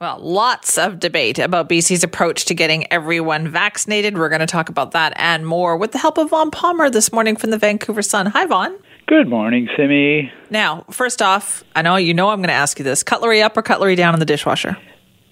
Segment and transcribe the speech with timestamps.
[0.00, 4.16] Well, lots of debate about BC's approach to getting everyone vaccinated.
[4.16, 7.12] We're going to talk about that and more with the help of Vaughn Palmer this
[7.12, 8.26] morning from the Vancouver Sun.
[8.26, 8.78] Hi, Vaughn.
[9.08, 10.30] Good morning, Simi.
[10.50, 13.56] Now, first off, I know you know I'm going to ask you this: cutlery up
[13.56, 14.76] or cutlery down in the dishwasher?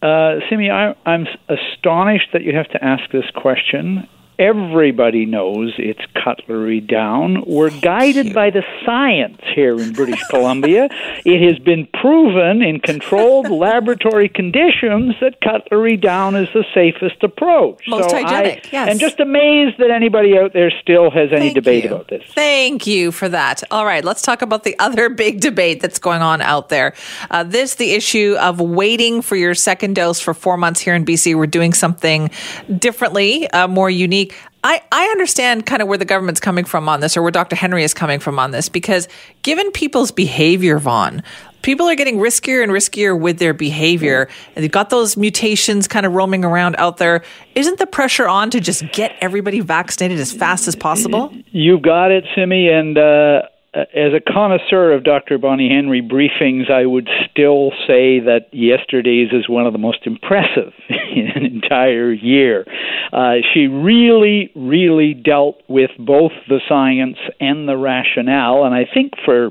[0.00, 4.08] Uh, Simi, I, I'm astonished that you have to ask this question.
[4.38, 7.44] Everybody knows it's cutlery down.
[7.46, 10.88] We're guided by the science here in British Columbia.
[11.24, 17.86] It has been proven in controlled laboratory conditions that cutlery down is the safest approach.
[17.86, 18.88] Most So I hygienic, yes.
[18.88, 21.90] am just amazed that anybody out there still has any Thank debate you.
[21.90, 22.24] about this.
[22.34, 23.62] Thank you for that.
[23.70, 26.94] All right, let's talk about the other big debate that's going on out there.
[27.30, 31.04] Uh, this, the issue of waiting for your second dose for four months here in
[31.04, 31.36] BC.
[31.36, 32.30] We're doing something
[32.78, 34.33] differently, uh, more unique.
[34.64, 37.54] I, I understand kind of where the government's coming from on this or where Dr.
[37.54, 39.08] Henry is coming from on this because
[39.42, 41.22] given people's behavior, Vaughn,
[41.60, 44.26] people are getting riskier and riskier with their behavior.
[44.56, 47.22] And they've got those mutations kind of roaming around out there.
[47.54, 51.30] Isn't the pressure on to just get everybody vaccinated as fast as possible?
[51.50, 52.68] You got it, Simi.
[52.68, 53.42] And uh,
[53.74, 55.38] as a connoisseur of Dr.
[55.38, 60.72] Bonnie Henry briefings, I would still say that yesterday's is one of the most impressive
[60.88, 62.64] in an entire year.
[63.12, 68.64] Uh, she really, really dealt with both the science and the rationale.
[68.64, 69.50] And I think for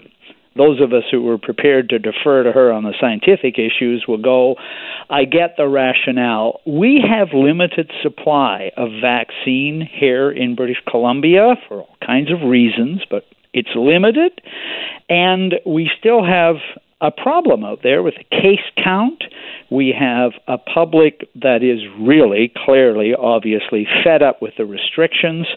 [0.56, 4.22] those of us who were prepared to defer to her on the scientific issues will
[4.22, 4.56] go,
[5.10, 6.62] I get the rationale.
[6.66, 13.02] We have limited supply of vaccine here in British Columbia for all kinds of reasons,
[13.10, 14.42] but it's limited,
[15.10, 16.56] and we still have
[17.02, 19.24] a problem out there with the case count.
[19.70, 25.48] We have a public that is really, clearly, obviously fed up with the restrictions.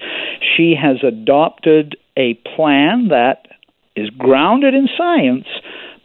[0.56, 3.46] She has adopted a plan that
[3.94, 5.46] is grounded in science,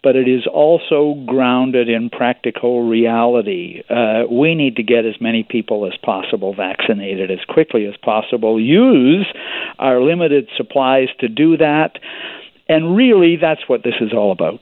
[0.04, 3.84] but it is also grounded in practical reality.
[3.90, 8.60] Uh, we need to get as many people as possible vaccinated as quickly as possible,
[8.60, 9.28] use
[9.80, 12.00] our limited supplies to do that,
[12.68, 14.60] and really that's what this is all about.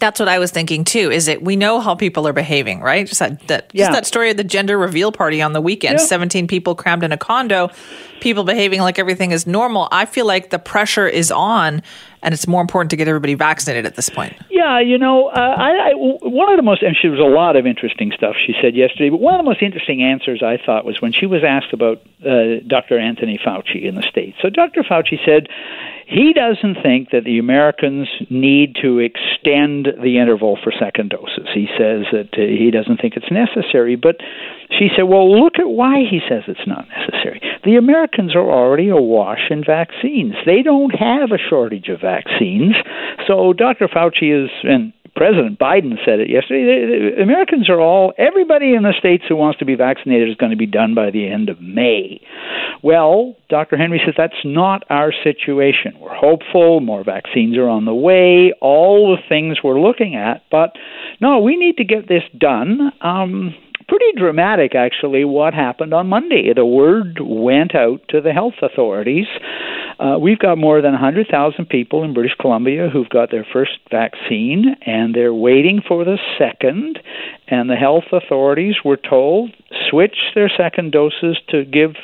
[0.00, 1.10] That's what I was thinking too.
[1.10, 3.04] Is it we know how people are behaving, right?
[3.06, 3.86] Just that, that Yeah.
[3.86, 5.98] just that story of the gender reveal party on the weekend.
[5.98, 6.04] Yeah.
[6.04, 7.70] Seventeen people crammed in a condo,
[8.20, 9.88] people behaving like everything is normal.
[9.90, 11.82] I feel like the pressure is on,
[12.22, 14.34] and it's more important to get everybody vaccinated at this point.
[14.50, 17.56] Yeah, you know, uh, I, I one of the most and she was a lot
[17.56, 19.10] of interesting stuff she said yesterday.
[19.10, 21.98] But one of the most interesting answers I thought was when she was asked about
[22.24, 22.98] uh, Dr.
[22.98, 24.38] Anthony Fauci in the states.
[24.42, 24.82] So Dr.
[24.82, 25.48] Fauci said
[26.08, 31.48] he doesn't think that the Americans need to extend the interval for second doses.
[31.52, 33.94] He says that uh, he doesn't think it's necessary.
[33.94, 34.16] But
[34.70, 37.42] she said, well, look at why he says it's not necessary.
[37.64, 40.34] The Americans are already awash in vaccines.
[40.46, 42.07] They don't have a shortage of vaccines.
[43.26, 43.88] So Dr.
[43.88, 47.16] Fauci is, and President Biden said it yesterday.
[47.16, 50.52] The Americans are all everybody in the states who wants to be vaccinated is going
[50.52, 52.20] to be done by the end of May.
[52.82, 53.76] Well, Dr.
[53.76, 55.98] Henry says that's not our situation.
[55.98, 60.74] We're hopeful, more vaccines are on the way, all the things we're looking at, but
[61.20, 62.92] no, we need to get this done.
[63.00, 63.54] Um,
[63.88, 66.52] pretty dramatic, actually, what happened on Monday.
[66.54, 69.26] The word went out to the health authorities.
[69.98, 74.76] Uh, we've got more than 100,000 people in British Columbia who've got their first vaccine,
[74.86, 77.00] and they're waiting for the second.
[77.48, 79.50] And the health authorities were told
[79.90, 81.94] switch their second doses to give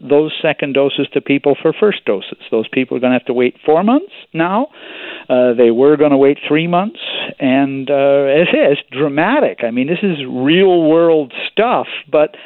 [0.00, 2.38] those second doses to people for first doses.
[2.50, 4.68] Those people are going to have to wait four months now.
[5.28, 7.00] Uh, they were going to wait three months,
[7.38, 9.60] and uh, it is dramatic.
[9.62, 12.36] I mean, this is real world stuff, but.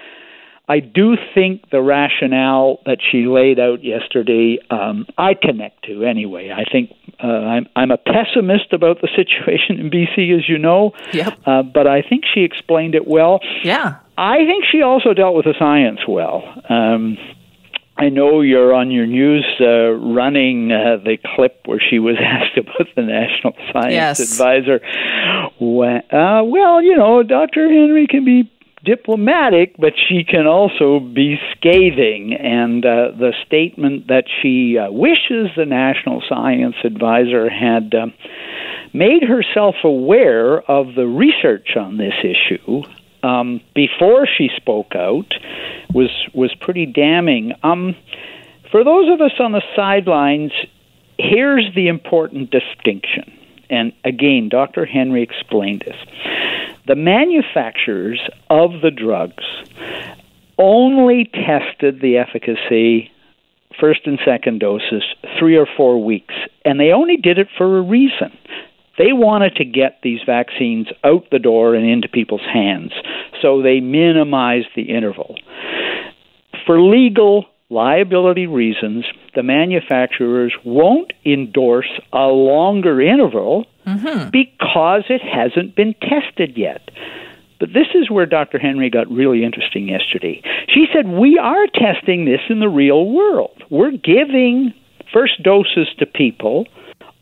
[0.71, 6.51] I do think the rationale that she laid out yesterday, um, I connect to anyway.
[6.53, 6.93] I think
[7.23, 11.39] uh, I'm, I'm a pessimist about the situation in BC, as you know, Yep.
[11.45, 13.41] uh, but I think she explained it well.
[13.65, 13.97] Yeah.
[14.17, 16.45] I think she also dealt with the science well.
[16.69, 17.19] Um,
[17.97, 22.57] I know you're on your news uh, running uh, the clip where she was asked
[22.57, 24.21] about the National Science Yes.
[24.33, 24.81] Advisor.
[25.59, 27.69] When, uh, well, you know, Dr.
[27.69, 28.51] Henry can be
[28.85, 32.35] diplomatic, but she can also be scathing.
[32.35, 38.15] And uh, the statement that she uh, wishes the National Science Advisor had um,
[38.93, 42.83] made herself aware of the research on this issue
[43.23, 45.33] um, before she spoke out
[45.93, 47.53] was was pretty damning.
[47.63, 47.95] Um,
[48.71, 50.53] for those of us on the sidelines,
[51.19, 53.37] here's the important distinction.
[53.69, 54.85] And again, Dr.
[54.85, 55.97] Henry explained this.
[56.91, 58.19] The manufacturers
[58.51, 59.45] of the drugs
[60.59, 63.13] only tested the efficacy
[63.81, 65.05] first and second doses
[65.39, 66.35] three or four weeks,
[66.65, 68.37] and they only did it for a reason.
[68.99, 72.91] They wanted to get these vaccines out the door and into people's hands,
[73.41, 75.37] so they minimized the interval.
[76.67, 79.05] For legal liability reasons,
[79.35, 84.31] the manufacturers won't endorse a longer interval mm-hmm.
[84.31, 86.91] because it hasn't been tested yet.
[87.59, 88.59] But this is where Dr.
[88.59, 90.43] Henry got really interesting yesterday.
[90.69, 93.63] She said, We are testing this in the real world.
[93.69, 94.73] We're giving
[95.13, 96.67] first doses to people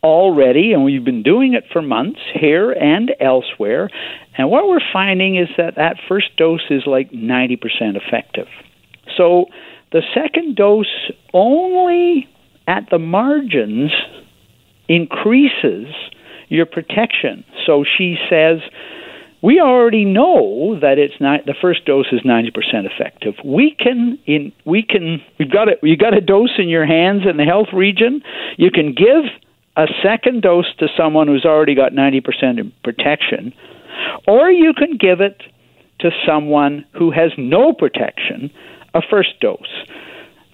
[0.02, 3.90] already, and we've been doing it for months here and elsewhere.
[4.36, 7.58] And what we're finding is that that first dose is like 90%
[7.96, 8.46] effective.
[9.16, 9.46] So
[9.92, 12.28] the second dose only
[12.66, 13.90] at the margins
[14.88, 15.86] increases
[16.48, 17.44] your protection.
[17.66, 18.60] So she says,
[19.42, 22.50] we already know that it's not the first dose is 90%
[22.84, 23.34] effective.
[23.44, 27.22] We can in we can you've got it you got a dose in your hands
[27.28, 28.22] in the health region.
[28.56, 29.24] You can give
[29.76, 33.52] a second dose to someone who's already got 90% protection
[34.26, 35.40] or you can give it
[36.00, 38.50] to someone who has no protection
[38.94, 39.84] a first dose.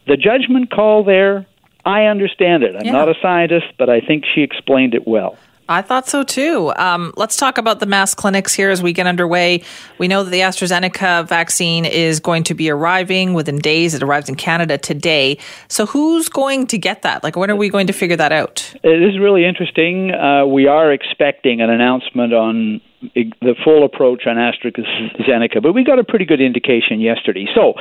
[0.07, 1.47] The judgment call there,
[1.85, 2.77] I understand it.
[2.77, 2.93] I'm yeah.
[2.93, 5.37] not a scientist, but I think she explained it well.
[5.69, 6.73] I thought so too.
[6.77, 9.63] Um, let's talk about the mass clinics here as we get underway.
[9.99, 13.95] We know that the AstraZeneca vaccine is going to be arriving within days.
[13.95, 15.39] It arrives in Canada today.
[15.69, 17.25] So, who's going to get that?
[17.25, 18.75] Like, when are we going to figure that out?
[18.83, 20.11] It is really interesting.
[20.11, 22.83] Uh, we are expecting an announcement on
[23.15, 27.47] the full approach on AstraZeneca, but we got a pretty good indication yesterday.
[27.55, 27.75] So,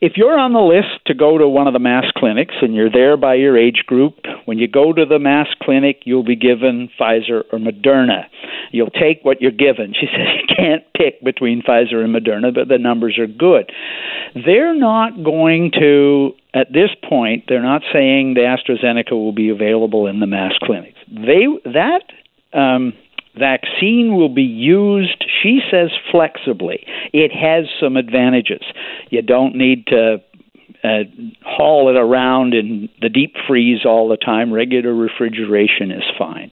[0.00, 2.90] if you're on the list to go to one of the mass clinics and you're
[2.90, 4.14] there by your age group,
[4.44, 8.24] when you go to the mass clinic, you'll be given Pfizer or Moderna.
[8.70, 9.94] You'll take what you're given.
[9.98, 13.70] She says you can't pick between Pfizer and Moderna, but the numbers are good.
[14.34, 20.06] They're not going to at this point, they're not saying the AstraZeneca will be available
[20.06, 20.98] in the mass clinics.
[21.06, 22.02] They that
[22.52, 22.94] um,
[23.38, 26.84] vaccine will be used, she says, flexibly.
[27.12, 28.62] It has some advantages.
[29.10, 30.18] You don't need to
[30.84, 31.04] uh,
[31.44, 34.52] haul it around in the deep freeze all the time.
[34.52, 36.50] Regular refrigeration is fine.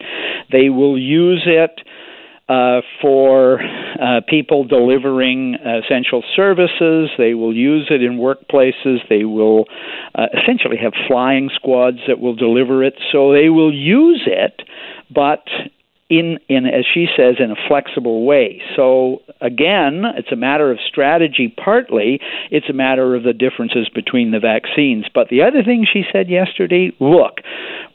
[0.51, 1.81] They will use it.
[2.49, 7.11] Uh, for uh, people delivering essential services.
[7.19, 8.99] They will use it in workplaces.
[9.09, 9.65] They will
[10.15, 12.95] uh, essentially have flying squads that will deliver it.
[13.11, 14.63] So they will use it,
[15.13, 15.43] but
[16.09, 18.63] in in as she says in a flexible way.
[18.77, 22.21] So again, it's a matter of strategy partly,
[22.51, 25.07] it's a matter of the differences between the vaccines.
[25.13, 27.41] But the other thing she said yesterday, look,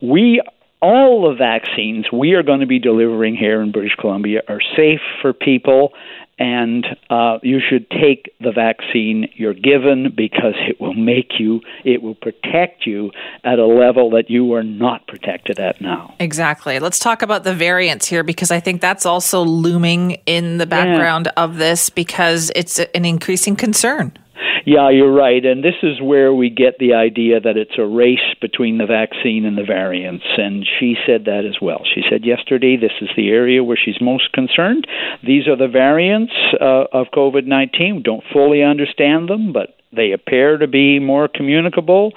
[0.01, 0.41] we
[0.81, 5.01] all the vaccines we are going to be delivering here in British Columbia are safe
[5.21, 5.93] for people
[6.41, 12.01] and uh, you should take the vaccine you're given because it will make you, it
[12.01, 13.11] will protect you
[13.43, 16.15] at a level that you are not protected at now.
[16.19, 16.79] Exactly.
[16.79, 21.27] Let's talk about the variants here because I think that's also looming in the background
[21.27, 21.43] yeah.
[21.43, 24.17] of this because it's an increasing concern.
[24.65, 25.43] Yeah, you're right.
[25.43, 29.45] And this is where we get the idea that it's a race between the vaccine
[29.45, 30.25] and the variants.
[30.37, 31.81] And she said that as well.
[31.83, 34.85] She said yesterday this is the area where she's most concerned.
[35.25, 37.97] These are the variants uh, of COVID 19.
[37.97, 42.13] We don't fully understand them, but they appear to be more communicable.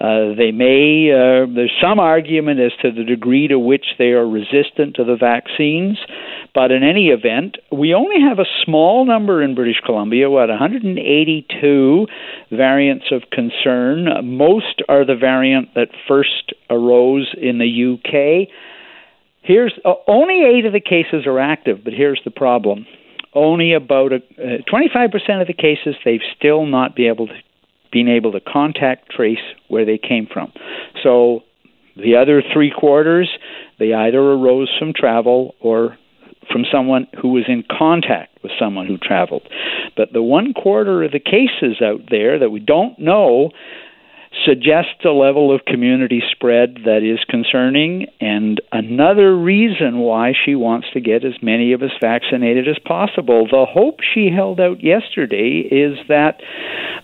[0.00, 4.28] Uh, they may, uh, there's some argument as to the degree to which they are
[4.28, 5.98] resistant to the vaccines.
[6.54, 12.06] But in any event, we only have a small number in British Columbia, what, 182
[12.50, 14.06] variants of concern.
[14.36, 18.48] Most are the variant that first arose in the UK.
[19.42, 22.86] Here's uh, only eight of the cases are active, but here's the problem.
[23.34, 27.34] Only about a, uh, 25% of the cases they've still not be able to
[27.90, 29.38] been able to contact trace
[29.68, 30.52] where they came from.
[31.04, 31.44] So
[31.96, 33.30] the other three quarters,
[33.78, 35.96] they either arose from travel or
[36.50, 39.48] from someone who was in contact with someone who traveled.
[39.96, 43.50] But the one quarter of the cases out there that we don't know
[44.44, 50.88] suggests a level of community spread that is concerning, and another reason why she wants
[50.92, 53.46] to get as many of us vaccinated as possible.
[53.46, 56.40] The hope she held out yesterday is that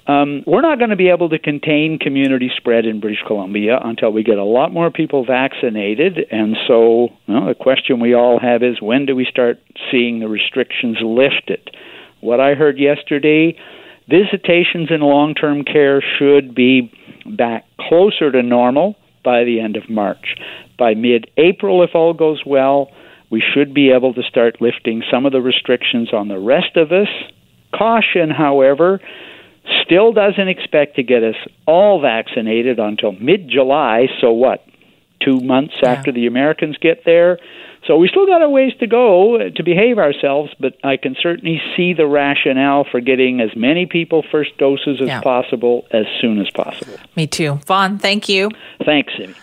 [0.07, 4.11] um, we're not going to be able to contain community spread in British Columbia until
[4.11, 8.81] we get a lot more people vaccinated, and so the question we all have is
[8.81, 9.59] when do we start
[9.91, 11.71] seeing the restrictions lifted?
[12.21, 13.57] What I heard yesterday
[14.09, 16.93] visitations in long term care should be
[17.27, 20.37] back closer to normal by the end of March.
[20.79, 22.91] By mid April, if all goes well,
[23.31, 26.91] we should be able to start lifting some of the restrictions on the rest of
[26.91, 27.09] us.
[27.73, 29.01] Caution, however,
[29.85, 31.37] still doesn't expect to get us
[31.67, 34.65] all vaccinated until mid July, so what?
[35.21, 35.91] Two months yeah.
[35.91, 37.39] after the Americans get there.
[37.87, 41.17] So we still got a ways to go uh, to behave ourselves, but I can
[41.21, 45.21] certainly see the rationale for getting as many people first doses as yeah.
[45.23, 46.99] possible as soon as possible.
[47.17, 47.55] Me too.
[47.67, 48.51] Vaughn, thank you.
[48.85, 49.35] Thanks, Simi.